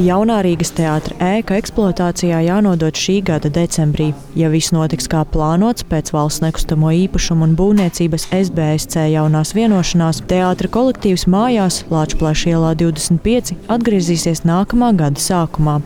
[0.00, 4.06] Jaunā Rīgas teātra ēka eksploatācijā jānodod šī gada decembrī.
[4.32, 10.70] Ja viss notiks kā plānots pēc valsts nekustamo īpašumu un būvniecības SBSC jaunās vienošanās, teātra
[10.72, 15.82] kolektīvs mājās Lāčplēša ielā 25 atgriezīsies nākamā gada sākumā.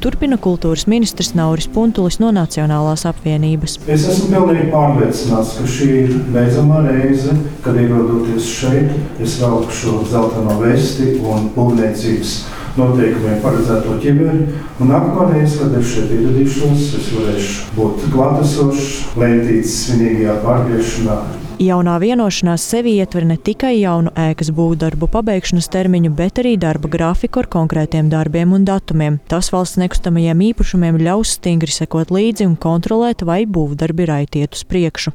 [0.00, 3.76] Turpina kultūras ministrs Nauris Puntulis no Nacionālās apvienības.
[3.84, 10.00] Es esmu pilnīgi pārliecināts, ka šī ir beidzamā reize, kad ierodoties šeit, es velku šo
[10.08, 12.36] zeltaino vesti un būvniecības
[12.78, 14.48] noteikumiem paredzēto ķimeri.
[14.82, 21.18] Un nākamā reize, kad es šeit ieradīšos, es varēšu būt klātesošs, lentītas svinīgajā pārgriešanā.
[21.62, 27.44] Jaunā vienošanās sevi ietver ne tikai jaunu ēkas būvdarbu pabeigšanas termiņu, bet arī darba grafiku
[27.44, 29.20] ar konkrētiem darbiem un datumiem.
[29.30, 35.14] Tas valsts nekustamajiem īpašumiem ļaus stingri sekot līdzi un kontrolēt, vai būvdarbi raitiet uz priekšu.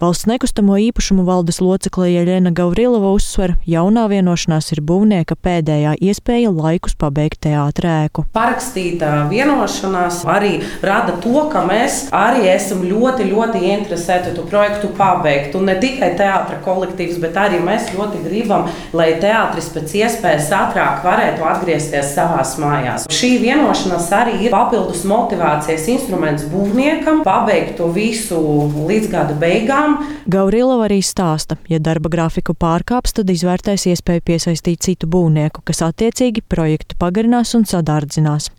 [0.00, 6.96] Valsts nekustamo īpašumu valdes locekle Jeļena Gavrilova uzsver, jaunā vienošanās ir būvnieka pēdējā iespēja laikus
[6.98, 8.26] pabeigt teātrēku.
[8.34, 15.54] Parakstītā vienošanās arī rada to, ka mēs arī esam ļoti, ļoti interesēti to projektu pabeigt.
[15.58, 21.04] Un ne tikai teātra kolektīvs, bet arī mēs ļoti gribam, lai teātris pēc iespējas ātrāk
[21.06, 23.08] varētu atgriezties savās mājās.
[23.14, 28.40] Šī vienošanās arī ir papildus motivācijas instruments būvniekam pabeigt to visu
[28.74, 29.98] līdz gada beigām beigām.
[30.30, 36.44] Gaurilova arī stāsta, ja darba grafiku pārkāps, tad izvērtēs iespēju piesaistīt citu būvnieku, kas attiecīgi
[36.48, 38.50] projektu pagarinās un sadārdzinās.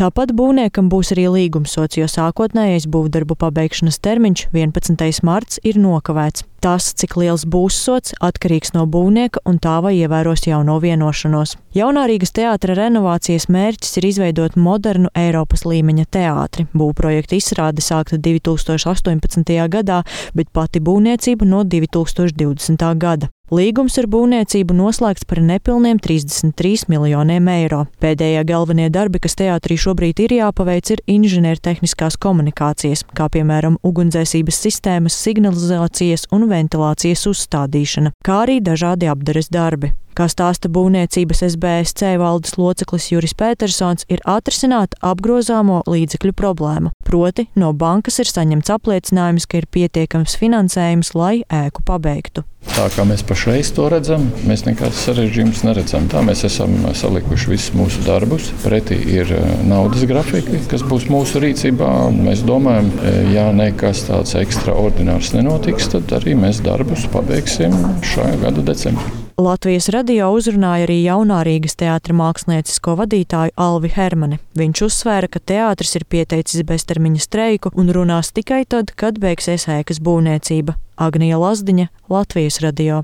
[0.00, 5.24] Tāpat būvniekam būs arī līgumsots, jo sākotnējais būvdarbu pabeigšanas termiņš 11.
[5.26, 6.44] marts ir nokavēts.
[6.66, 11.52] Tas, cik liels būs sots, atkarīgs no būvnieka un tā, vai ievēros jauno vienošanos.
[11.78, 16.66] Jaunā Rīgas teātra renovācijas mērķis ir izveidot modernu Eiropas līmeņa teātri.
[16.74, 19.54] Būvprojekta izrāde sākta 2018.
[19.78, 20.02] gadā,
[20.34, 22.90] bet pati būvniecība no 2020.
[22.98, 23.30] gada.
[23.46, 27.84] Līgums ar būvniecību noslēgts par nepilniem 33 miljoniem eiro.
[28.02, 35.20] Pēdējie galvenie darbi, kas teātrī šobrīd ir jāpaveic, ir inženiertehniskās komunikācijas, kā piemēram ugunsdzēsības sistēmas,
[35.22, 39.92] signalizācijas un ventilācijas uzstādīšana, kā arī dažādi apdares darbi.
[40.16, 46.95] Kā stāsta būvniecības SBSC valdes loceklis Juris Petersons, ir atrisināta apgrozāmo līdzekļu problēma.
[47.06, 52.42] Proti, no bankas ir saņemts apliecinājums, ka ir pietiekams finansējums, lai ēku pabeigtu.
[52.66, 56.08] Tā kā mēs pašreiz to redzam, mēs nekādas sarežģījumus neredzam.
[56.10, 58.48] Tā mēs esam salikuši visus mūsu darbus.
[58.64, 61.92] Pretī ir eh, naudas grafiki, kas būs mūsu rīcībā.
[62.16, 68.66] Mēs domājam, eh, ja nekas tāds ekstraordinārs nenotiks, tad arī mēs darbus pabeigsim šā gada
[68.66, 69.25] decembrī.
[69.36, 74.38] Latvijas radio uzrunāja arī jaunā Rīgas teātra māksliniecisko vadītāju Alvi Hermani.
[74.56, 80.00] Viņš uzsvēra, ka teātris ir pieteicis beztermiņa streiku un runās tikai tad, kad beigsies ēkas
[80.00, 80.78] būvniecība.
[80.96, 83.02] Agnija Lazdiņa, Latvijas radio.